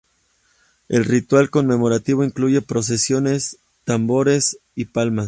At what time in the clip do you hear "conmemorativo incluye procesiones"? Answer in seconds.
1.51-3.57